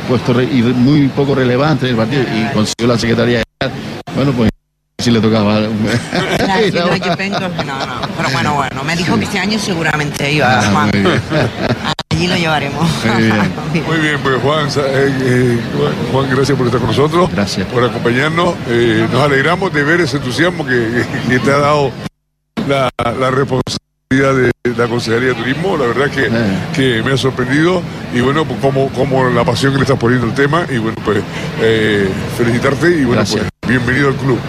puesto 0.07 0.33
muy 0.33 1.07
poco 1.09 1.35
relevante 1.35 1.85
en 1.85 1.91
el 1.91 1.97
partido 1.97 2.23
y 2.23 2.45
consiguió 2.53 2.87
la 2.87 2.97
secretaría. 2.97 3.43
Bueno, 4.15 4.31
pues 4.31 4.49
si 4.99 5.11
le 5.11 5.19
tocaba. 5.19 5.59
no, 5.59 5.67
no, 5.69 5.75
pero 8.17 8.29
bueno, 8.31 8.55
bueno, 8.55 8.83
me 8.83 8.95
dijo 8.95 9.17
que 9.17 9.25
este 9.25 9.37
año 9.39 9.59
seguramente 9.59 10.31
iba 10.31 10.59
ah. 10.59 10.89
Allí 12.15 12.27
lo 12.27 12.37
llevaremos. 12.37 12.89
Muy 13.85 13.97
bien, 13.97 14.17
pues 14.23 14.41
Juan, 14.41 14.69
eh, 14.69 15.13
eh, 15.21 15.59
Juan, 16.13 16.29
gracias 16.29 16.57
por 16.57 16.65
estar 16.67 16.79
con 16.79 16.89
nosotros. 16.89 17.29
Gracias. 17.29 17.67
Por 17.67 17.83
acompañarnos. 17.83 18.55
Eh, 18.69 19.05
nos 19.11 19.21
alegramos 19.21 19.73
de 19.73 19.83
ver 19.83 19.99
ese 19.99 20.17
entusiasmo 20.17 20.65
que, 20.65 21.03
te 21.43 21.51
ha 21.51 21.57
dado 21.57 21.91
la, 22.69 22.89
responsabilidad 23.31 24.33
de 24.33 24.51
la 24.77 24.87
Consejería 24.87 25.29
de 25.29 25.35
Turismo, 25.35 25.75
la 25.75 25.87
verdad 25.87 26.09
que, 26.09 26.29
que 26.73 27.03
me 27.03 27.11
ha 27.11 27.17
sorprendido 27.17 27.81
y 28.13 28.21
bueno, 28.21 28.45
pues 28.45 28.59
como, 28.61 28.87
como 28.89 29.29
la 29.29 29.43
pasión 29.43 29.73
que 29.73 29.79
le 29.79 29.83
estás 29.83 29.99
poniendo 29.99 30.25
el 30.25 30.33
tema 30.33 30.65
y 30.69 30.77
bueno, 30.77 30.95
pues 31.03 31.21
felicitarte 32.37 32.91
y 32.91 33.03
bueno, 33.03 33.23
pues 33.29 33.43
bienvenido 33.67 34.07
al 34.07 34.15
club. 34.15 34.39